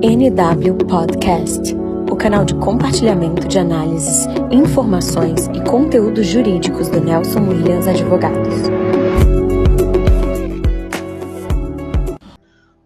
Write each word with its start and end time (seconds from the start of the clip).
NW 0.00 0.86
Podcast, 0.88 1.74
o 2.10 2.16
canal 2.16 2.44
de 2.44 2.54
compartilhamento 2.54 3.48
de 3.48 3.58
análises, 3.58 4.26
informações 4.50 5.48
e 5.48 5.64
conteúdos 5.68 6.26
jurídicos 6.26 6.88
do 6.88 7.00
Nelson 7.00 7.40
Williams 7.40 7.86
Advogados. 7.86 8.54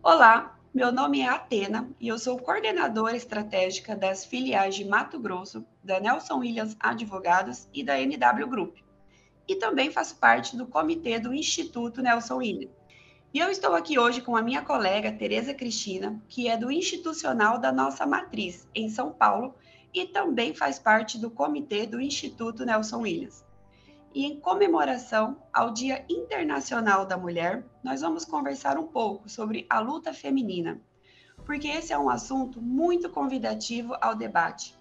Olá, 0.03 0.59
meu 0.75 0.91
nome 0.91 1.21
é 1.21 1.29
Atena 1.29 1.89
e 2.01 2.09
eu 2.09 2.19
sou 2.19 2.39
coordenadora 2.39 3.17
estratégica 3.17 3.95
das 3.95 4.25
filiais 4.25 4.75
de 4.75 4.85
Mato 4.85 5.21
Grosso, 5.21 5.65
da 5.85 6.01
Nelson 6.01 6.39
Williams 6.39 6.77
Advogados 6.81 7.69
e 7.75 7.85
da 7.85 8.01
NW 8.01 8.49
Group. 8.49 8.77
E 9.47 9.57
também 9.57 9.91
faço 9.91 10.17
parte 10.17 10.57
do 10.57 10.67
comitê 10.67 11.19
do 11.19 11.35
Instituto 11.35 12.01
Nelson 12.01 12.37
Williams. 12.37 12.82
E 13.35 13.39
eu 13.39 13.49
estou 13.49 13.75
aqui 13.75 13.99
hoje 13.99 14.21
com 14.21 14.37
a 14.37 14.43
minha 14.43 14.61
colega 14.61 15.11
Tereza 15.11 15.55
Cristina, 15.55 16.23
que 16.29 16.49
é 16.49 16.57
do 16.57 16.71
institucional 16.71 17.59
da 17.59 17.73
nossa 17.73 18.05
matriz 18.05 18.69
em 18.75 18.91
São 18.91 19.11
Paulo 19.11 19.55
e 19.95 20.07
também 20.07 20.55
faz 20.55 20.79
parte 20.79 21.17
do 21.17 21.31
comitê 21.31 21.87
do 21.87 21.99
Instituto 21.99 22.67
Nelson 22.67 22.99
Williams. 22.99 23.43
E 24.15 24.27
em 24.27 24.39
comemoração 24.39 25.39
ao 25.51 25.73
Dia 25.73 26.05
Internacional 26.11 27.07
da 27.07 27.17
Mulher, 27.17 27.65
nós 27.83 28.03
vamos 28.03 28.27
conversar 28.27 28.77
um 28.77 28.87
pouco 28.87 29.27
sobre 29.31 29.65
a 29.71 29.81
luta 29.81 30.13
feminina, 30.13 30.79
porque 31.47 31.69
esse 31.69 31.91
é 31.91 31.99
um 31.99 32.11
assunto 32.11 32.61
muito 32.61 33.09
convidativo 33.09 33.97
ao 34.03 34.15
debate. 34.15 34.77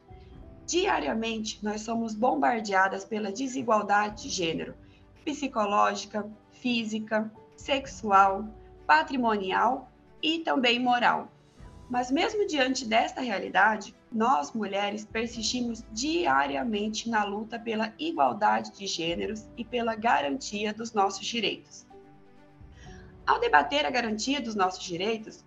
Diariamente, 0.65 1.63
nós 1.63 1.81
somos 1.81 2.13
bombardeadas 2.13 3.05
pela 3.05 3.31
desigualdade 3.31 4.23
de 4.23 4.29
gênero, 4.29 4.75
psicológica, 5.23 6.29
física, 6.51 7.31
sexual, 7.61 8.45
patrimonial 8.87 9.89
e 10.21 10.39
também 10.39 10.79
moral. 10.79 11.31
Mas 11.89 12.09
mesmo 12.09 12.47
diante 12.47 12.85
desta 12.85 13.21
realidade, 13.21 13.95
nós 14.11 14.51
mulheres 14.51 15.05
persistimos 15.05 15.83
diariamente 15.91 17.09
na 17.09 17.23
luta 17.23 17.59
pela 17.59 17.93
igualdade 17.99 18.71
de 18.71 18.87
gêneros 18.87 19.47
e 19.55 19.63
pela 19.63 19.95
garantia 19.95 20.73
dos 20.73 20.93
nossos 20.93 21.25
direitos. 21.25 21.85
Ao 23.25 23.39
debater 23.39 23.85
a 23.85 23.89
garantia 23.89 24.41
dos 24.41 24.55
nossos 24.55 24.83
direitos, 24.83 25.45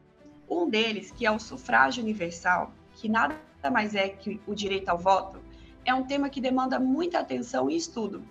um 0.49 0.69
deles, 0.69 1.11
que 1.11 1.27
é 1.27 1.31
o 1.31 1.39
sufrágio 1.39 2.03
universal, 2.03 2.73
que 2.95 3.09
nada 3.09 3.39
mais 3.73 3.95
é 3.95 4.09
que 4.09 4.41
o 4.47 4.55
direito 4.55 4.89
ao 4.89 4.99
voto, 4.99 5.43
é 5.85 5.93
um 5.93 6.05
tema 6.05 6.31
que 6.31 6.41
demanda 6.41 6.79
muita 6.79 7.19
atenção 7.19 7.71
e 7.71 7.77
estudo, 7.77 8.23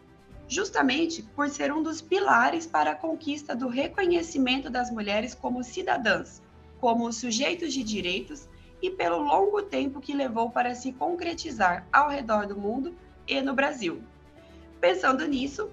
justamente 0.48 1.22
por 1.22 1.50
ser 1.50 1.72
um 1.72 1.82
dos 1.82 2.02
pilares 2.02 2.66
para 2.68 2.92
a 2.92 2.96
conquista 2.96 3.56
do 3.56 3.68
reconhecimento 3.68 4.70
das 4.70 4.92
mulheres 4.92 5.34
como 5.34 5.64
cidadãs, 5.64 6.42
como 6.80 7.12
sujeitos 7.12 7.74
de 7.74 7.84
direitos 7.84 8.48
e 8.82 8.90
pelo 8.90 9.20
longo 9.20 9.62
tempo 9.62 10.02
que 10.02 10.14
levou 10.14 10.50
para 10.50 10.76
se 10.76 10.92
concretizar 10.92 11.88
ao 11.92 12.10
redor 12.10 12.46
do 12.46 12.58
mundo 12.58 12.94
e 13.28 13.42
no 13.42 13.54
Brasil. 13.54 14.04
Pensando 14.82 15.26
nisso, 15.26 15.70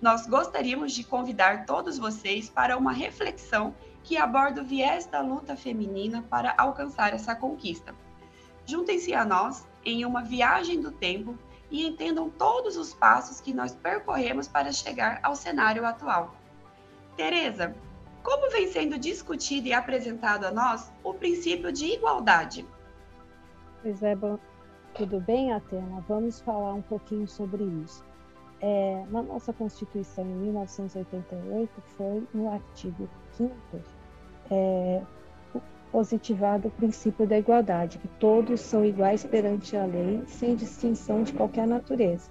nós 0.00 0.26
gostaríamos 0.26 0.92
de 0.92 1.04
convidar 1.04 1.64
todos 1.64 1.98
vocês 1.98 2.50
para 2.50 2.76
uma 2.76 2.92
reflexão 2.92 3.74
que 4.02 4.16
aborda 4.16 4.62
o 4.62 4.64
viés 4.64 5.06
da 5.06 5.20
luta 5.20 5.56
feminina 5.56 6.22
para 6.28 6.54
alcançar 6.56 7.12
essa 7.14 7.34
conquista. 7.34 7.94
Juntem-se 8.66 9.14
a 9.14 9.24
nós 9.24 9.66
em 9.84 10.04
uma 10.04 10.22
viagem 10.22 10.80
do 10.80 10.90
tempo 10.90 11.38
e 11.70 11.86
entendam 11.86 12.28
todos 12.28 12.76
os 12.76 12.92
passos 12.92 13.40
que 13.40 13.54
nós 13.54 13.74
percorremos 13.74 14.48
para 14.48 14.72
chegar 14.72 15.20
ao 15.22 15.36
cenário 15.36 15.86
atual. 15.86 16.34
Tereza, 17.16 17.74
como 18.22 18.50
vem 18.50 18.66
sendo 18.66 18.98
discutido 18.98 19.68
e 19.68 19.72
apresentado 19.72 20.44
a 20.44 20.50
nós 20.50 20.92
o 21.02 21.14
princípio 21.14 21.72
de 21.72 21.86
igualdade? 21.86 22.66
Pois 23.82 24.02
é, 24.02 24.14
bom, 24.14 24.38
tudo 24.94 25.20
bem, 25.20 25.52
Atena? 25.52 26.04
Vamos 26.06 26.40
falar 26.40 26.74
um 26.74 26.82
pouquinho 26.82 27.26
sobre 27.26 27.64
isso. 27.64 28.04
É, 28.60 29.04
na 29.08 29.22
nossa 29.22 29.52
Constituição, 29.52 30.24
em 30.24 30.34
1988, 30.34 31.80
foi 31.96 32.28
no 32.34 32.52
artigo 32.52 33.08
5 33.32 33.54
é, 34.50 35.02
positivado 35.90 36.68
o 36.68 36.70
princípio 36.70 37.26
da 37.26 37.38
igualdade, 37.38 37.98
que 37.98 38.08
todos 38.08 38.60
são 38.60 38.84
iguais 38.84 39.24
perante 39.24 39.76
a 39.76 39.84
lei, 39.84 40.22
sem 40.26 40.54
distinção 40.54 41.22
de 41.22 41.32
qualquer 41.32 41.66
natureza. 41.66 42.30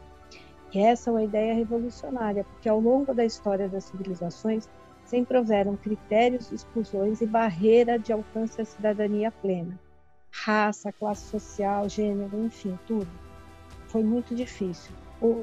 E 0.74 0.80
essa 0.80 1.09
é 1.09 1.14
uma 1.14 1.24
ideia 1.24 1.53
revolucionária, 1.53 2.44
porque 2.44 2.69
ao 2.69 2.80
longo 2.80 3.14
da 3.14 3.25
história 3.25 3.68
das 3.68 3.86
civilizações 3.86 4.69
sempre 5.03 5.38
houveram 5.38 5.75
critérios, 5.75 6.52
exclusões 6.52 7.22
e 7.22 7.25
barreira 7.25 7.98
de 7.98 8.14
alcance 8.14 8.62
à 8.62 8.66
cidadania 8.66 9.31
plena. 9.31 9.80
Raça, 10.31 10.92
classe 10.92 11.25
social, 11.25 11.90
gênero, 11.90 12.46
enfim, 12.46 12.78
tudo. 12.86 13.09
Foi 13.88 14.03
muito 14.03 14.36
difícil. 14.36 14.94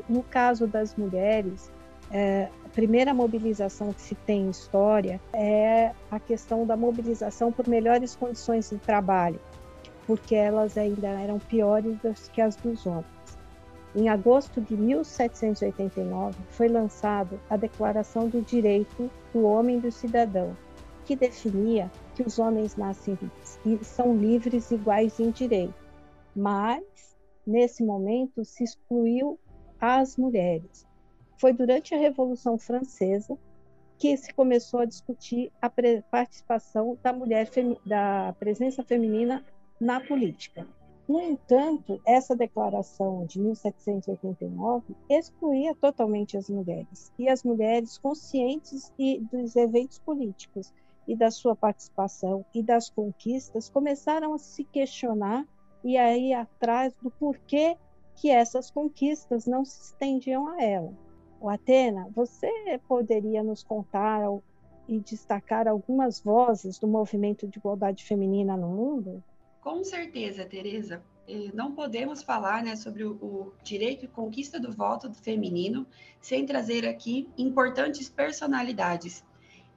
No 0.08 0.22
caso 0.22 0.66
das 0.68 0.94
mulheres, 0.94 1.70
é, 2.10 2.48
primeira 2.76 3.14
mobilização 3.14 3.90
que 3.90 4.02
se 4.02 4.14
tem 4.14 4.42
em 4.42 4.50
história 4.50 5.18
é 5.32 5.92
a 6.10 6.20
questão 6.20 6.66
da 6.66 6.76
mobilização 6.76 7.50
por 7.50 7.66
melhores 7.66 8.14
condições 8.14 8.68
de 8.68 8.76
trabalho, 8.76 9.40
porque 10.06 10.34
elas 10.34 10.76
ainda 10.76 11.08
eram 11.08 11.38
piores 11.38 12.28
que 12.34 12.42
as 12.42 12.54
dos 12.56 12.84
homens. 12.84 13.06
Em 13.94 14.10
agosto 14.10 14.60
de 14.60 14.76
1789 14.76 16.36
foi 16.50 16.68
lançado 16.68 17.40
a 17.48 17.56
Declaração 17.56 18.28
do 18.28 18.42
Direito 18.42 19.10
do 19.32 19.46
Homem 19.46 19.78
e 19.78 19.80
do 19.80 19.90
Cidadão, 19.90 20.54
que 21.06 21.16
definia 21.16 21.90
que 22.14 22.22
os 22.22 22.38
homens 22.38 22.76
nascem 22.76 23.18
e 23.64 23.82
são 23.82 24.14
livres 24.14 24.70
iguais 24.70 25.18
em 25.18 25.30
direito, 25.30 25.72
mas 26.34 26.84
nesse 27.46 27.82
momento 27.82 28.44
se 28.44 28.64
excluiu 28.64 29.40
as 29.80 30.18
mulheres 30.18 30.86
foi 31.36 31.52
durante 31.52 31.94
a 31.94 31.98
Revolução 31.98 32.58
Francesa 32.58 33.38
que 33.98 34.16
se 34.16 34.32
começou 34.34 34.80
a 34.80 34.84
discutir 34.84 35.50
a 35.60 35.70
participação 35.70 36.98
da 37.02 37.12
mulher, 37.12 37.48
da 37.84 38.34
presença 38.38 38.82
feminina 38.82 39.44
na 39.80 40.00
política. 40.00 40.66
No 41.08 41.20
entanto, 41.20 42.00
essa 42.04 42.34
declaração 42.34 43.24
de 43.26 43.40
1789 43.40 44.94
excluía 45.08 45.74
totalmente 45.74 46.36
as 46.36 46.50
mulheres, 46.50 47.12
e 47.16 47.28
as 47.28 47.44
mulheres 47.44 47.96
conscientes 47.96 48.92
e 48.98 49.20
dos 49.20 49.54
eventos 49.54 50.00
políticos 50.00 50.74
e 51.06 51.14
da 51.14 51.30
sua 51.30 51.54
participação 51.54 52.44
e 52.52 52.62
das 52.62 52.90
conquistas 52.90 53.68
começaram 53.68 54.34
a 54.34 54.38
se 54.38 54.64
questionar 54.64 55.46
e 55.84 55.96
a 55.96 56.16
ir 56.16 56.34
atrás 56.34 56.92
do 57.00 57.10
porquê 57.12 57.76
que 58.16 58.28
essas 58.28 58.70
conquistas 58.70 59.46
não 59.46 59.64
se 59.64 59.80
estendiam 59.80 60.48
a 60.48 60.60
ela. 60.60 61.05
O 61.46 61.48
Atena, 61.48 62.10
você 62.12 62.50
poderia 62.88 63.40
nos 63.40 63.62
contar 63.62 64.20
e 64.88 64.98
destacar 64.98 65.68
algumas 65.68 66.18
vozes 66.18 66.76
do 66.76 66.88
movimento 66.88 67.46
de 67.46 67.60
igualdade 67.60 68.02
feminina 68.02 68.56
no 68.56 68.66
mundo? 68.66 69.22
Com 69.60 69.84
certeza, 69.84 70.44
Tereza. 70.44 71.00
Eh, 71.28 71.52
não 71.54 71.70
podemos 71.70 72.20
falar 72.24 72.64
né, 72.64 72.74
sobre 72.74 73.04
o, 73.04 73.52
direito 73.62 74.06
e 74.06 74.08
conquista 74.08 74.58
do 74.58 74.72
voto 74.72 75.14
feminino 75.14 75.86
sem 76.20 76.44
trazer 76.44 76.84
aqui 76.84 77.28
importantes 77.38 78.08
personalidades. 78.08 79.24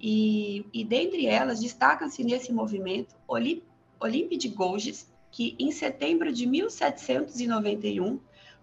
E, 0.01 0.65
e 0.73 0.83
dentre 0.83 1.27
elas, 1.27 1.59
destacam-se 1.59 2.23
nesse 2.23 2.51
movimento 2.51 3.15
Olympe 3.27 4.37
de 4.37 4.47
Gouges, 4.47 5.07
que 5.29 5.55
em 5.59 5.71
setembro 5.71 6.33
de 6.33 6.47
1791 6.47 8.19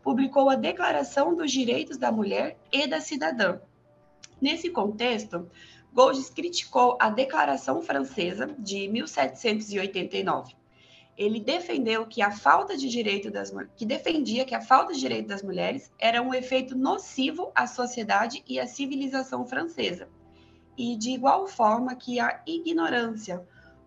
publicou 0.07 0.49
a 0.49 0.55
Declaração 0.55 1.35
dos 1.35 1.51
Direitos 1.51 1.97
da 1.97 2.13
Mulher 2.13 2.57
e 2.71 2.87
da 2.87 3.01
Cidadã. 3.01 3.59
Nesse 4.41 4.71
contexto, 4.71 5.51
Goldes 5.93 6.31
criticou 6.31 6.97
a 7.01 7.11
Declaração 7.11 7.83
Francesa 7.83 8.55
de 8.57 8.87
1789. 8.87 10.55
Ele 11.19 11.41
defendeu 11.41 12.07
que 12.07 12.23
a 12.23 12.31
falta 12.31 12.77
de 12.77 12.89
direito 12.89 13.33
das 13.33 13.53
que 13.77 13.85
defendia 13.85 14.45
que 14.45 14.55
a 14.55 14.61
falta 14.61 14.93
de 14.93 15.01
direito 15.01 15.27
das 15.27 15.43
mulheres 15.43 15.91
era 15.99 16.23
um 16.23 16.33
efeito 16.33 16.77
nocivo 16.79 17.51
à 17.53 17.67
sociedade 17.67 18.45
e 18.47 18.61
à 18.61 18.67
civilização 18.69 19.45
francesa. 19.45 20.09
E 20.79 20.97
de 20.97 21.11
igual 21.11 21.49
forma 21.49 21.97
que 21.97 22.21
a 22.21 22.45
ignorância, 22.47 23.45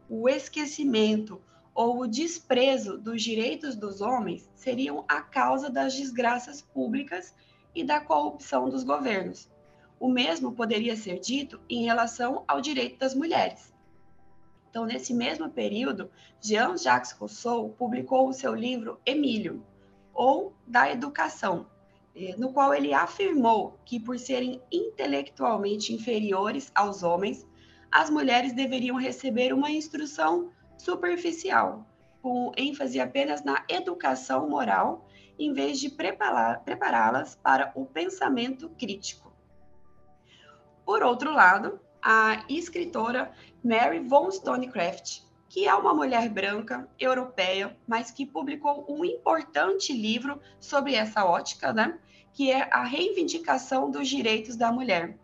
o 0.09 0.27
esquecimento, 0.27 1.41
ou 1.79 2.01
o 2.01 2.07
desprezo 2.07 2.97
dos 2.97 3.23
direitos 3.23 3.73
dos 3.73 4.01
homens 4.01 4.51
seriam 4.53 5.05
a 5.07 5.21
causa 5.21 5.69
das 5.69 5.95
desgraças 5.95 6.61
públicas 6.61 7.33
e 7.73 7.85
da 7.85 8.01
corrupção 8.01 8.69
dos 8.69 8.83
governos. 8.83 9.49
O 9.97 10.09
mesmo 10.09 10.51
poderia 10.51 10.97
ser 10.97 11.21
dito 11.21 11.57
em 11.69 11.85
relação 11.85 12.43
ao 12.49 12.59
direito 12.59 12.99
das 12.99 13.15
mulheres. 13.15 13.73
Então, 14.69 14.83
nesse 14.83 15.13
mesmo 15.13 15.49
período, 15.49 16.11
Jean-Jacques 16.41 17.13
Rousseau 17.13 17.69
publicou 17.69 18.27
o 18.27 18.33
seu 18.33 18.53
livro 18.53 18.99
Emílio, 19.05 19.65
ou 20.13 20.53
Da 20.67 20.91
Educação, 20.91 21.65
eh, 22.13 22.35
no 22.37 22.51
qual 22.51 22.73
ele 22.73 22.93
afirmou 22.93 23.79
que, 23.85 24.01
por 24.01 24.19
serem 24.19 24.61
intelectualmente 24.69 25.93
inferiores 25.93 26.73
aos 26.75 27.03
homens, 27.03 27.47
as 27.89 28.09
mulheres 28.09 28.51
deveriam 28.51 28.97
receber 28.97 29.53
uma 29.53 29.71
instrução 29.71 30.51
superficial, 30.79 31.85
com 32.21 32.51
ênfase 32.57 32.99
apenas 32.99 33.43
na 33.43 33.63
educação 33.69 34.49
moral, 34.49 35.07
em 35.37 35.53
vez 35.53 35.79
de 35.79 35.89
prepará-las 35.89 37.35
para 37.35 37.71
o 37.75 37.85
pensamento 37.85 38.69
crítico. 38.69 39.31
Por 40.85 41.03
outro 41.03 41.31
lado, 41.31 41.79
a 42.01 42.43
escritora 42.49 43.31
Mary 43.63 43.99
Wollstonecraft, 43.99 45.21
que 45.47 45.67
é 45.67 45.73
uma 45.75 45.93
mulher 45.93 46.29
branca, 46.29 46.89
europeia, 46.99 47.77
mas 47.87 48.11
que 48.11 48.25
publicou 48.25 48.85
um 48.89 49.03
importante 49.03 49.93
livro 49.93 50.39
sobre 50.59 50.95
essa 50.95 51.25
ótica, 51.25 51.73
né? 51.73 51.99
que 52.33 52.51
é 52.51 52.69
a 52.71 52.83
reivindicação 52.83 53.91
dos 53.91 54.07
direitos 54.07 54.55
da 54.55 54.71
mulher, 54.71 55.17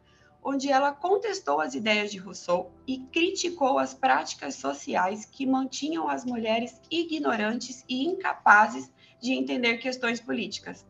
onde 0.47 0.71
ela 0.71 0.91
contestou 0.91 1.59
as 1.59 1.73
ideias 1.73 2.11
de 2.11 2.19
Rousseau 2.19 2.71
e 2.85 2.99
criticou 2.99 3.79
as 3.79 3.95
práticas 3.95 4.53
sociais 4.53 5.25
que 5.25 5.43
mantinham 5.43 6.07
as 6.07 6.23
mulheres 6.23 6.79
ignorantes 6.91 7.83
e 7.89 8.05
incapazes 8.05 8.91
de 9.19 9.33
entender 9.33 9.79
questões 9.79 10.21
políticas. 10.21 10.85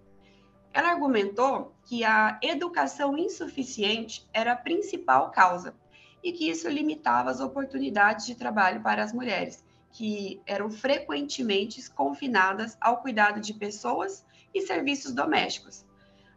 Ela 0.74 0.90
argumentou 0.90 1.74
que 1.86 2.04
a 2.04 2.38
educação 2.42 3.18
insuficiente 3.18 4.28
era 4.34 4.52
a 4.52 4.58
principal 4.58 5.32
causa 5.32 5.74
e 6.22 6.34
que 6.34 6.50
isso 6.50 6.68
limitava 6.68 7.32
as 7.32 7.40
oportunidades 7.40 8.26
de 8.26 8.36
trabalho 8.36 8.82
para 8.82 9.02
as 9.02 9.14
mulheres, 9.14 9.64
que 9.90 10.42
eram 10.46 10.70
frequentemente 10.70 11.90
confinadas 11.92 12.78
ao 12.82 12.98
cuidado 12.98 13.40
de 13.40 13.54
pessoas 13.54 14.26
e 14.54 14.62
serviços 14.64 15.14
domésticos. 15.14 15.86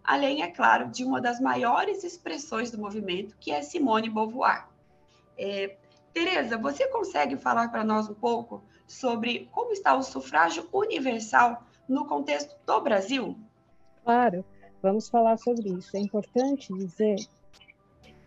Além, 0.09 0.41
é 0.41 0.51
claro, 0.51 0.89
de 0.89 1.05
uma 1.05 1.21
das 1.21 1.39
maiores 1.39 2.03
expressões 2.03 2.71
do 2.71 2.79
movimento, 2.79 3.37
que 3.39 3.51
é 3.51 3.61
Simone 3.61 4.09
Beauvoir. 4.09 4.67
É, 5.37 5.77
Tereza, 6.15 6.57
você 6.57 6.89
consegue 6.89 7.37
falar 7.37 7.69
para 7.69 7.85
nós 7.85 8.09
um 8.09 8.15
pouco 8.15 8.63
sobre 8.87 9.51
como 9.53 9.71
está 9.71 9.95
o 9.95 10.03
sufrágio 10.03 10.67
universal 10.73 11.63
no 11.87 12.07
contexto 12.07 12.57
do 12.65 12.81
Brasil? 12.81 13.39
Claro, 14.03 14.43
vamos 14.81 15.11
falar 15.11 15.37
sobre 15.37 15.69
isso. 15.75 15.95
É 15.95 16.01
importante 16.01 16.73
dizer 16.73 17.17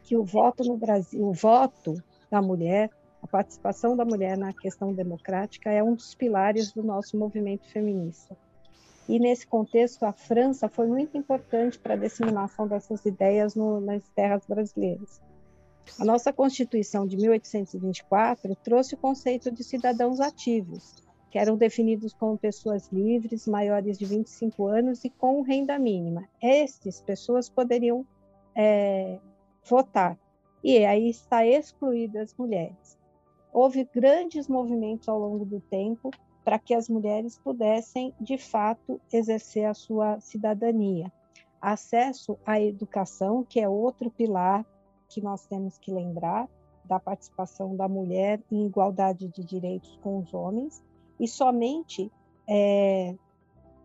que 0.03 0.15
o 0.15 0.23
voto 0.23 0.63
no 0.63 0.77
Brasil, 0.77 1.27
o 1.27 1.33
voto 1.33 1.95
da 2.29 2.43
mulher, 2.43 2.91
a 3.23 3.27
participação 3.27 3.97
da 3.97 4.05
mulher 4.05 4.37
na 4.37 4.53
questão 4.53 4.93
democrática 4.93 5.71
é 5.71 5.81
um 5.81 5.95
dos 5.95 6.13
pilares 6.13 6.71
do 6.71 6.83
nosso 6.83 7.17
movimento 7.17 7.67
feminista. 7.71 8.37
E 9.11 9.19
nesse 9.19 9.45
contexto, 9.45 10.03
a 10.03 10.13
França 10.13 10.69
foi 10.69 10.87
muito 10.87 11.17
importante 11.17 11.77
para 11.77 11.95
a 11.95 11.97
disseminação 11.97 12.65
dessas 12.65 13.05
ideias 13.05 13.55
no, 13.55 13.81
nas 13.81 14.07
terras 14.15 14.45
brasileiras. 14.47 15.21
A 15.99 16.05
nossa 16.05 16.31
Constituição 16.31 17.05
de 17.05 17.17
1824 17.17 18.55
trouxe 18.63 18.95
o 18.95 18.97
conceito 18.97 19.51
de 19.51 19.65
cidadãos 19.65 20.21
ativos, 20.21 20.95
que 21.29 21.37
eram 21.37 21.57
definidos 21.57 22.13
como 22.13 22.37
pessoas 22.37 22.87
livres, 22.89 23.45
maiores 23.49 23.99
de 23.99 24.05
25 24.05 24.67
anos 24.67 25.03
e 25.03 25.09
com 25.09 25.41
renda 25.41 25.77
mínima. 25.77 26.25
Estas 26.41 27.01
pessoas 27.01 27.49
poderiam 27.49 28.05
é, 28.55 29.19
votar, 29.65 30.17
e 30.63 30.85
aí 30.85 31.09
está 31.09 31.45
excluídas 31.45 32.29
as 32.29 32.37
mulheres. 32.37 32.97
Houve 33.51 33.83
grandes 33.93 34.47
movimentos 34.47 35.09
ao 35.09 35.19
longo 35.19 35.43
do 35.43 35.59
tempo 35.59 36.11
para 36.43 36.57
que 36.57 36.73
as 36.73 36.89
mulheres 36.89 37.37
pudessem, 37.37 38.13
de 38.19 38.37
fato, 38.37 38.99
exercer 39.11 39.65
a 39.65 39.73
sua 39.73 40.19
cidadania. 40.19 41.11
Acesso 41.61 42.37
à 42.45 42.59
educação, 42.59 43.43
que 43.43 43.59
é 43.59 43.69
outro 43.69 44.09
pilar 44.09 44.65
que 45.07 45.21
nós 45.21 45.45
temos 45.45 45.77
que 45.77 45.91
lembrar, 45.91 46.49
da 46.83 46.99
participação 46.99 47.75
da 47.75 47.87
mulher 47.87 48.41
em 48.51 48.65
igualdade 48.65 49.27
de 49.29 49.43
direitos 49.43 49.97
com 50.01 50.19
os 50.19 50.33
homens, 50.33 50.83
e 51.19 51.27
somente 51.27 52.11
é, 52.47 53.15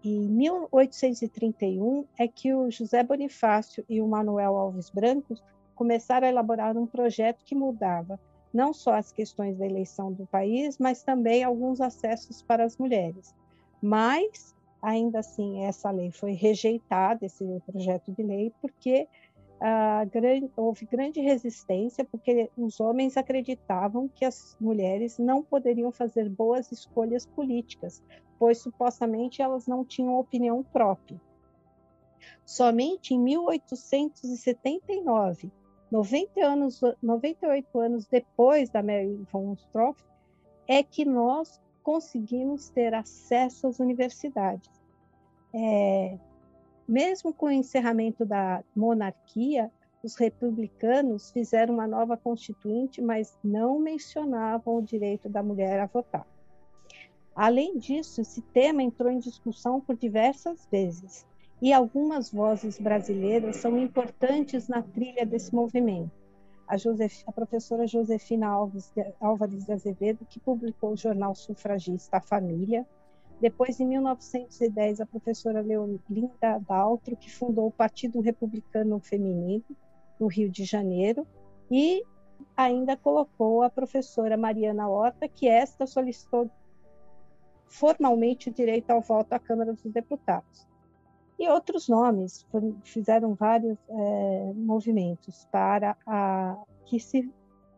em 0.02 0.29
1831 0.29 2.06
é 2.19 2.26
que 2.26 2.55
o 2.55 2.70
José 2.70 3.02
Bonifácio 3.02 3.85
e 3.88 4.00
o 4.00 4.09
Manuel 4.09 4.56
Alves 4.56 4.88
Brancos 4.91 5.43
começaram 5.75 6.26
a 6.26 6.31
elaborar 6.31 6.76
um 6.76 6.87
projeto 6.87 7.44
que 7.44 7.55
mudava 7.55 8.19
não 8.56 8.73
só 8.73 8.94
as 8.94 9.12
questões 9.12 9.58
da 9.58 9.67
eleição 9.67 10.11
do 10.12 10.26
país, 10.26 10.79
mas 10.79 11.03
também 11.03 11.44
alguns 11.44 11.81
acessos 11.81 12.43
para 12.43 12.64
as 12.64 12.79
mulheres. 12.79 13.35
Mas, 13.82 14.56
ainda 14.81 15.19
assim, 15.20 15.64
essa 15.64 15.91
lei 15.91 16.11
foi 16.11 16.32
rejeitada, 16.32 17.26
esse 17.26 17.44
projeto 17.67 18.11
de 18.11 18.23
lei, 18.23 18.50
porque 18.61 19.06
grande, 20.11 20.50
houve 20.56 20.87
grande 20.87 21.20
resistência, 21.20 22.05
porque 22.05 22.50
os 22.56 22.81
homens 22.81 23.17
acreditavam 23.17 24.08
que 24.08 24.25
as 24.25 24.56
mulheres 24.61 25.19
não 25.19 25.43
poderiam 25.43 25.93
fazer 25.93 26.29
boas 26.29 26.73
escolhas 26.73 27.26
políticas, 27.26 28.02
pois 28.38 28.59
supostamente 28.59 29.41
elas 29.41 29.67
não 29.67 29.82
tinham 29.85 30.19
opinião 30.19 30.62
própria. 30.62 31.19
Somente 32.44 33.14
em 33.14 33.19
1879, 33.19 35.50
90 35.91 36.41
anos, 36.41 36.81
98 37.03 37.79
anos 37.79 38.06
depois 38.06 38.71
da 38.71 38.83
Mary 38.83 39.25
von 39.33 39.55
Stroff, 39.55 40.03
é 40.67 40.83
que 40.83 41.05
nós 41.05 41.61
conseguimos 41.83 42.69
ter 42.69 42.93
acesso 42.94 43.69
às 43.69 43.79
universidades. 43.79 44.69
É, 45.55 46.19
mesmo 46.88 47.33
com 47.33 47.47
o 47.47 47.50
encerramento 47.50 48.25
da 48.25 48.62
monarquia, 48.75 49.71
os 50.03 50.17
republicanos 50.17 51.31
fizeram 51.31 51.75
uma 51.75 51.87
nova 51.87 52.17
constituinte, 52.17 53.00
mas 53.00 53.38
não 53.43 53.79
mencionavam 53.79 54.77
o 54.77 54.83
direito 54.83 55.29
da 55.29 55.43
mulher 55.43 55.81
a 55.81 55.87
votar. 55.87 56.27
Além 57.35 57.79
disso, 57.79 58.21
esse 58.21 58.41
tema 58.41 58.83
entrou 58.83 59.11
em 59.11 59.19
discussão 59.19 59.81
por 59.81 59.97
diversas 59.97 60.67
vezes, 60.71 61.27
e 61.61 61.73
algumas 61.73 62.31
vozes 62.31 62.79
brasileiras 62.79 63.56
são 63.56 63.79
importantes 63.79 64.69
na 64.69 64.82
trilha 64.82 65.25
desse 65.25 65.55
movimento. 65.55 66.11
A, 66.69 66.76
Josef, 66.76 67.23
a 67.26 67.32
professora 67.32 67.87
Josefina 67.87 68.49
Alves 68.49 68.91
de, 68.94 69.05
Álvares 69.20 69.64
de 69.64 69.73
Azevedo, 69.73 70.26
que 70.29 70.41
publicou 70.41 70.93
o 70.93 70.97
jornal 70.97 71.35
sufragista 71.35 72.19
A 72.19 72.20
Família, 72.20 72.87
depois, 73.41 73.79
em 73.79 73.87
1910, 73.87 75.00
a 75.00 75.06
professora 75.06 75.61
Leolinda 75.61 76.58
Daltro, 76.67 77.17
que 77.17 77.31
fundou 77.31 77.67
o 77.67 77.73
Partido 77.73 78.20
Republicano 78.20 78.99
Feminino, 78.99 79.64
no 80.19 80.26
Rio 80.26 80.49
de 80.50 80.64
Janeiro, 80.64 81.26
e 81.70 82.02
ainda 82.56 82.97
colocou 82.97 83.62
a 83.62 83.69
professora 83.69 84.37
Mariana 84.37 84.88
Horta, 84.88 85.29
que 85.29 85.47
esta 85.47 85.87
solicitou 85.87 86.50
formalmente 87.66 88.49
o 88.49 88.52
direito 88.52 88.90
ao 88.90 89.02
voto 89.02 89.35
à 89.35 89.38
Câmara 89.38 89.75
dos 89.75 89.92
Deputados. 89.92 90.66
E 91.38 91.49
outros 91.49 91.88
nomes 91.88 92.47
fizeram 92.83 93.35
vários 93.35 93.78
é, 93.88 94.52
movimentos 94.55 95.47
para 95.52 95.97
a, 96.07 96.57
que 96.87 96.99
se 96.99 97.31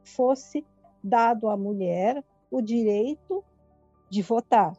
fosse 0.04 0.64
dado 1.02 1.48
à 1.48 1.56
mulher 1.56 2.22
o 2.50 2.62
direito 2.62 3.44
de 4.08 4.22
votar 4.22 4.74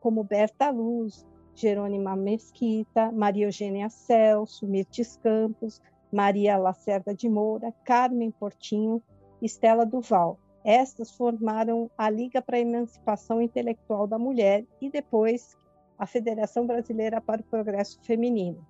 como 0.00 0.24
Berta 0.24 0.70
Luz, 0.70 1.26
Jerônima 1.54 2.16
Mesquita, 2.16 3.12
Maria 3.12 3.46
Eugênia 3.46 3.90
Celso, 3.90 4.66
Mirtes 4.66 5.16
Campos, 5.16 5.82
Maria 6.10 6.56
Lacerda 6.56 7.14
de 7.14 7.28
Moura, 7.28 7.72
Carmen 7.84 8.30
Portinho, 8.30 9.02
Estela 9.42 9.84
Duval. 9.84 10.38
Estas 10.64 11.10
formaram 11.10 11.90
a 11.96 12.08
Liga 12.10 12.40
para 12.40 12.56
a 12.56 12.60
Emancipação 12.60 13.40
Intelectual 13.40 14.06
da 14.06 14.18
Mulher 14.18 14.64
e 14.80 14.90
depois 14.90 15.56
a 16.00 16.06
Federação 16.06 16.66
Brasileira 16.66 17.20
para 17.20 17.42
o 17.42 17.44
Progresso 17.44 18.00
Feminino. 18.00 18.66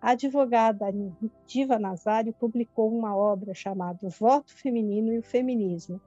A 0.00 0.12
advogada 0.12 0.86
Diva 1.44 1.80
Nazário 1.80 2.32
publicou 2.32 2.96
uma 2.96 3.16
obra 3.16 3.52
chamada 3.52 4.08
Voto 4.08 4.54
Feminino 4.54 5.12
e 5.12 5.18
o 5.18 5.22
Feminismo, 5.22 6.00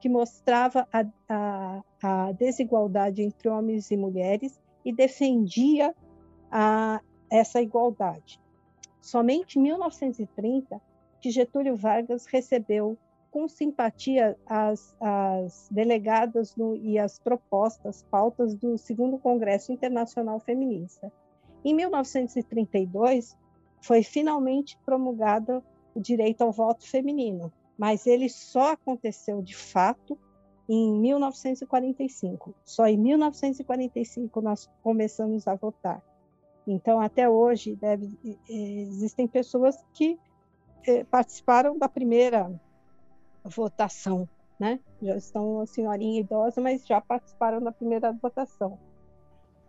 que 0.00 0.08
mostrava 0.08 0.88
a, 0.90 1.04
a, 1.28 1.82
a 2.02 2.32
desigualdade 2.32 3.20
entre 3.20 3.50
homens 3.50 3.90
e 3.90 3.96
mulheres 3.98 4.58
e 4.82 4.94
defendia 4.94 5.94
a, 6.50 6.98
essa 7.30 7.60
igualdade. 7.60 8.40
Somente 8.98 9.58
em 9.58 9.62
1930 9.62 10.80
que 11.20 11.30
Getúlio 11.30 11.76
Vargas 11.76 12.24
recebeu 12.24 12.96
com 13.32 13.48
simpatia 13.48 14.36
as, 14.46 14.94
as 15.00 15.66
delegadas 15.70 16.54
no, 16.54 16.76
e 16.76 16.98
as 16.98 17.18
propostas, 17.18 18.04
pautas 18.10 18.54
do 18.54 18.76
segundo 18.76 19.18
Congresso 19.18 19.72
Internacional 19.72 20.38
Feminista. 20.38 21.10
Em 21.64 21.74
1932 21.74 23.34
foi 23.80 24.02
finalmente 24.02 24.78
promulgado 24.84 25.64
o 25.94 26.00
direito 26.00 26.42
ao 26.42 26.52
voto 26.52 26.86
feminino, 26.86 27.50
mas 27.76 28.06
ele 28.06 28.28
só 28.28 28.72
aconteceu 28.72 29.40
de 29.40 29.56
fato 29.56 30.16
em 30.68 31.00
1945. 31.00 32.54
Só 32.64 32.86
em 32.86 32.98
1945 32.98 34.40
nós 34.42 34.70
começamos 34.82 35.48
a 35.48 35.54
votar. 35.54 36.02
Então, 36.66 37.00
até 37.00 37.28
hoje, 37.28 37.74
deve, 37.74 38.08
existem 38.48 39.26
pessoas 39.26 39.76
que 39.94 40.18
eh, 40.86 41.02
participaram 41.04 41.76
da 41.76 41.88
primeira 41.88 42.52
votação 43.44 44.28
né? 44.62 44.78
Já 45.02 45.16
estão 45.16 45.56
uma 45.56 45.66
senhorinha 45.66 46.20
idosa, 46.20 46.60
mas 46.60 46.86
já 46.86 47.00
participaram 47.00 47.60
da 47.60 47.72
primeira 47.72 48.12
votação. 48.12 48.78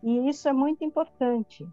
E 0.04 0.30
isso 0.30 0.48
é 0.48 0.54
muito 0.54 0.84
importante. 0.84 1.68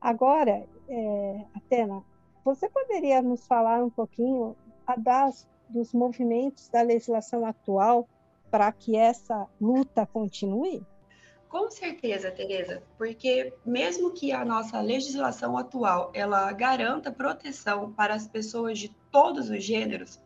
Agora, 0.00 0.66
é, 0.88 1.44
Atena, 1.54 2.02
você 2.44 2.68
poderia 2.68 3.22
nos 3.22 3.46
falar 3.46 3.84
um 3.84 3.90
pouquinho 3.90 4.56
das, 4.98 5.48
dos 5.68 5.92
movimentos 5.92 6.68
da 6.68 6.82
legislação 6.82 7.46
atual 7.46 8.08
para 8.50 8.72
que 8.72 8.96
essa 8.96 9.46
luta 9.60 10.04
continue? 10.04 10.84
Com 11.48 11.70
certeza, 11.70 12.32
Tereza, 12.32 12.82
porque 12.98 13.54
mesmo 13.64 14.10
que 14.10 14.32
a 14.32 14.44
nossa 14.44 14.80
legislação 14.80 15.56
atual 15.56 16.10
ela 16.12 16.50
garanta 16.50 17.12
proteção 17.12 17.92
para 17.92 18.14
as 18.14 18.26
pessoas 18.26 18.80
de 18.80 18.88
todos 19.12 19.48
os 19.48 19.62
gêneros, 19.62 20.20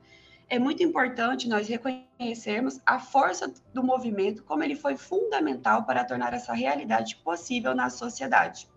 é 0.48 0.58
muito 0.58 0.82
importante 0.82 1.48
nós 1.48 1.68
reconhecermos 1.68 2.80
a 2.86 2.98
força 2.98 3.52
do 3.74 3.82
movimento, 3.82 4.42
como 4.44 4.62
ele 4.62 4.74
foi 4.74 4.96
fundamental 4.96 5.84
para 5.84 6.04
tornar 6.04 6.32
essa 6.32 6.54
realidade 6.54 7.16
possível 7.16 7.74
na 7.74 7.90
sociedade. 7.90 8.68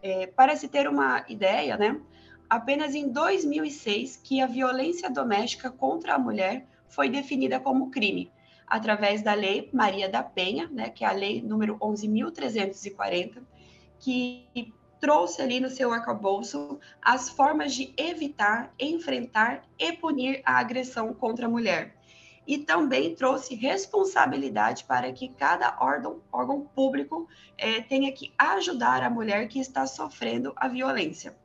É, 0.00 0.26
para 0.26 0.56
se 0.56 0.68
ter 0.68 0.88
uma 0.88 1.24
ideia, 1.28 1.76
né, 1.76 2.00
apenas 2.48 2.94
em 2.94 3.08
2006 3.08 4.20
que 4.22 4.40
a 4.40 4.46
violência 4.46 5.10
doméstica 5.10 5.70
contra 5.70 6.14
a 6.14 6.18
mulher 6.18 6.66
foi 6.88 7.08
definida 7.08 7.58
como 7.58 7.90
crime, 7.90 8.30
através 8.66 9.22
da 9.22 9.34
Lei 9.34 9.70
Maria 9.72 10.08
da 10.08 10.22
Penha, 10.22 10.68
né, 10.68 10.88
que 10.88 11.04
é 11.04 11.08
a 11.08 11.12
lei 11.12 11.42
número 11.42 11.76
11.340, 11.78 13.42
que 13.98 14.72
trouxe 15.02 15.42
ali 15.42 15.58
no 15.58 15.68
seu 15.68 15.92
arcabouço 15.92 16.78
as 17.02 17.28
formas 17.28 17.74
de 17.74 17.92
evitar, 17.96 18.72
enfrentar 18.78 19.64
e 19.76 19.92
punir 19.92 20.40
a 20.44 20.60
agressão 20.60 21.12
contra 21.12 21.46
a 21.46 21.48
mulher. 21.48 21.96
E 22.46 22.56
também 22.56 23.12
trouxe 23.12 23.56
responsabilidade 23.56 24.84
para 24.84 25.12
que 25.12 25.28
cada 25.28 25.76
órgão, 25.80 26.22
órgão 26.30 26.60
público 26.60 27.28
eh, 27.58 27.80
tenha 27.82 28.12
que 28.12 28.32
ajudar 28.38 29.02
a 29.02 29.10
mulher 29.10 29.48
que 29.48 29.58
está 29.58 29.86
sofrendo 29.86 30.52
a 30.54 30.68
violência. 30.68 31.36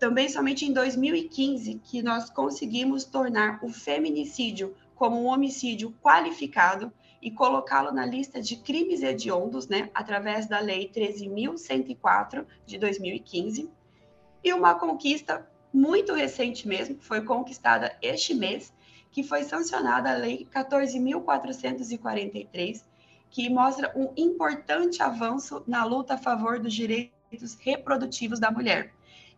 Também 0.00 0.28
somente 0.28 0.66
em 0.66 0.72
2015 0.72 1.80
que 1.84 2.02
nós 2.02 2.30
conseguimos 2.30 3.04
tornar 3.04 3.60
o 3.62 3.68
feminicídio 3.68 4.74
como 4.96 5.22
um 5.22 5.26
homicídio 5.26 5.94
qualificado 6.02 6.92
e 7.22 7.30
colocá-lo 7.30 7.92
na 7.92 8.04
lista 8.04 8.42
de 8.42 8.56
crimes 8.56 9.00
hediondos, 9.00 9.68
né, 9.68 9.88
através 9.94 10.46
da 10.46 10.58
Lei 10.58 10.90
13.104 10.92 12.44
de 12.66 12.76
2015. 12.78 13.70
E 14.42 14.52
uma 14.52 14.74
conquista 14.74 15.48
muito 15.72 16.12
recente 16.12 16.66
mesmo, 16.66 16.98
foi 17.00 17.20
conquistada 17.22 17.96
este 18.02 18.34
mês, 18.34 18.74
que 19.10 19.22
foi 19.22 19.44
sancionada 19.44 20.10
a 20.10 20.16
Lei 20.16 20.48
14.443, 20.52 22.82
que 23.30 23.48
mostra 23.48 23.92
um 23.96 24.12
importante 24.16 25.00
avanço 25.02 25.62
na 25.66 25.84
luta 25.84 26.14
a 26.14 26.18
favor 26.18 26.58
dos 26.58 26.74
direitos 26.74 27.54
reprodutivos 27.60 28.40
da 28.40 28.50
mulher 28.50 28.92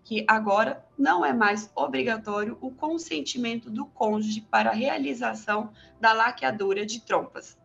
que 0.04 0.22
agora 0.28 0.84
não 0.98 1.24
é 1.24 1.32
mais 1.32 1.70
obrigatório 1.74 2.58
o 2.60 2.70
consentimento 2.70 3.70
do 3.70 3.86
cônjuge 3.86 4.42
para 4.42 4.70
a 4.70 4.74
realização 4.74 5.72
da 5.98 6.12
laqueadura 6.12 6.84
de 6.84 7.00
trompas. 7.00 7.56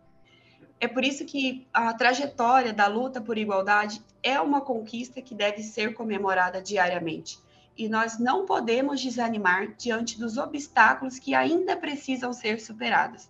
É 0.80 0.88
por 0.88 1.04
isso 1.04 1.26
que 1.26 1.68
a 1.74 1.94
trajetória 1.94 2.72
da 2.72 2.88
luta 2.88 3.20
por 3.20 3.38
igualdade 3.38 4.02
é 4.24 4.40
uma 4.40 4.62
conquista 4.62 5.22
que 5.22 5.36
deve 5.36 5.62
ser 5.62 5.94
comemorada 5.94 6.62
diariamente. 6.62 7.38
E 7.78 7.90
nós 7.90 8.18
não 8.18 8.46
podemos 8.46 9.02
desanimar 9.02 9.76
diante 9.76 10.18
dos 10.18 10.38
obstáculos 10.38 11.20
que 11.20 11.36
ainda 11.36 11.76
precisam 11.76 12.32
ser 12.32 12.60
superados. 12.62 13.30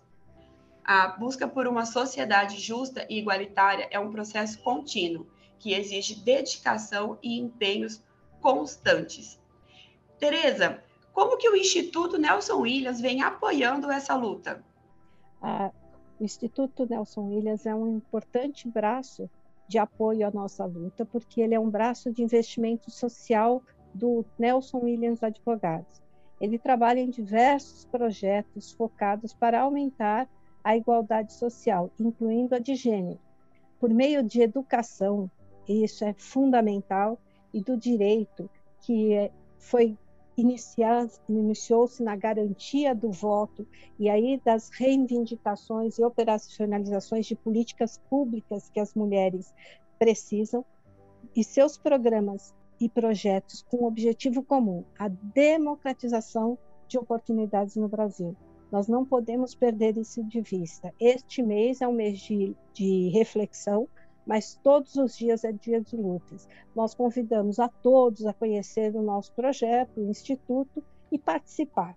A 0.84 1.08
busca 1.08 1.46
por 1.46 1.66
uma 1.66 1.84
sociedade 1.84 2.58
justa 2.58 3.06
e 3.08 3.18
igualitária 3.18 3.88
é 3.90 3.98
um 3.98 4.10
processo 4.10 4.58
contínuo 4.60 5.26
que 5.58 5.74
exige 5.74 6.16
dedicação 6.16 7.18
e 7.22 7.38
empenhos 7.38 8.02
constantes. 8.40 9.38
Tereza, 10.18 10.82
como 11.12 11.36
que 11.36 11.48
o 11.48 11.56
Instituto 11.56 12.16
Nelson 12.16 12.60
Williams 12.60 13.00
vem 13.00 13.22
apoiando 13.22 13.90
essa 13.90 14.14
luta? 14.14 14.64
Ah, 15.42 15.70
o 16.20 16.24
Instituto 16.24 16.86
Nelson 16.86 17.28
Williams 17.28 17.64
é 17.64 17.74
um 17.74 17.96
importante 17.96 18.68
braço 18.68 19.28
de 19.66 19.78
apoio 19.78 20.26
à 20.26 20.30
nossa 20.30 20.66
luta, 20.66 21.06
porque 21.06 21.40
ele 21.40 21.54
é 21.54 21.60
um 21.60 21.70
braço 21.70 22.12
de 22.12 22.22
investimento 22.22 22.90
social 22.90 23.62
do 23.94 24.24
Nelson 24.38 24.80
Williams 24.80 25.22
Advogados. 25.22 26.02
Ele 26.38 26.58
trabalha 26.58 27.00
em 27.00 27.08
diversos 27.08 27.86
projetos 27.86 28.72
focados 28.72 29.32
para 29.32 29.62
aumentar 29.62 30.28
a 30.62 30.76
igualdade 30.76 31.32
social, 31.32 31.90
incluindo 31.98 32.54
a 32.54 32.58
de 32.58 32.74
gênero, 32.74 33.18
por 33.78 33.88
meio 33.88 34.22
de 34.22 34.42
educação, 34.42 35.30
isso 35.66 36.04
é 36.04 36.12
fundamental, 36.12 37.18
e 37.52 37.62
do 37.62 37.76
direito 37.76 38.48
que 38.80 39.14
é, 39.14 39.30
foi 39.58 39.96
iniciou-se 40.40 42.02
na 42.02 42.16
garantia 42.16 42.94
do 42.94 43.10
voto 43.10 43.66
e 43.98 44.08
aí 44.08 44.40
das 44.44 44.70
reivindicações 44.70 45.98
e 45.98 46.04
operacionalizações 46.04 47.26
de 47.26 47.36
políticas 47.36 47.98
públicas 48.08 48.68
que 48.70 48.80
as 48.80 48.94
mulheres 48.94 49.54
precisam 49.98 50.64
e 51.36 51.44
seus 51.44 51.76
programas 51.76 52.54
e 52.80 52.88
projetos 52.88 53.62
com 53.62 53.84
objetivo 53.84 54.42
comum, 54.42 54.84
a 54.98 55.08
democratização 55.08 56.58
de 56.88 56.98
oportunidades 56.98 57.76
no 57.76 57.88
Brasil. 57.88 58.34
Nós 58.72 58.88
não 58.88 59.04
podemos 59.04 59.54
perder 59.54 59.96
isso 59.96 60.24
de 60.24 60.40
vista. 60.40 60.92
Este 60.98 61.42
mês 61.42 61.80
é 61.80 61.88
um 61.88 61.92
mês 61.92 62.18
de, 62.20 62.56
de 62.72 63.08
reflexão, 63.10 63.88
mas 64.30 64.54
todos 64.62 64.94
os 64.94 65.18
dias 65.18 65.42
é 65.42 65.50
dia 65.50 65.80
de 65.80 65.96
lutas. 65.96 66.48
Nós 66.72 66.94
convidamos 66.94 67.58
a 67.58 67.66
todos 67.66 68.24
a 68.24 68.32
conhecer 68.32 68.94
o 68.94 69.02
nosso 69.02 69.32
projeto, 69.32 70.00
o 70.00 70.08
Instituto, 70.08 70.84
e 71.10 71.18
participar. 71.18 71.96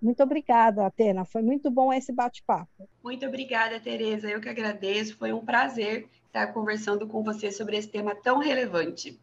Muito 0.00 0.22
obrigada, 0.22 0.86
Atena. 0.86 1.26
Foi 1.26 1.42
muito 1.42 1.70
bom 1.70 1.92
esse 1.92 2.10
bate-papo. 2.10 2.88
Muito 3.02 3.26
obrigada, 3.26 3.78
Tereza. 3.78 4.30
Eu 4.30 4.40
que 4.40 4.48
agradeço. 4.48 5.18
Foi 5.18 5.34
um 5.34 5.44
prazer 5.44 6.08
estar 6.26 6.54
conversando 6.54 7.06
com 7.06 7.22
você 7.22 7.50
sobre 7.50 7.76
esse 7.76 7.88
tema 7.88 8.14
tão 8.14 8.38
relevante. 8.38 9.20